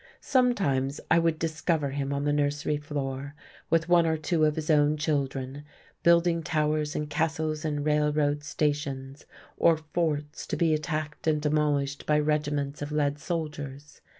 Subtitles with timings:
[0.19, 3.35] Sometimes I would discover him on the nursery floor,
[3.69, 5.63] with one or two of his own children,
[6.01, 9.27] building towers and castles and railroad stations,
[9.57, 14.01] or forts to be attacked and demolished by regiments of lead soldiers.